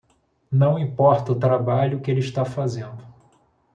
[0.51, 3.05] Não importa o trabalho que ele está fazendo